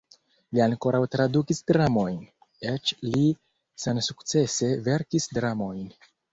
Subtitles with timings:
[0.55, 2.17] Li ankaŭ tradukis dramojn,
[2.73, 3.23] eĉ li
[3.87, 5.89] sensukcese verkis dramojn.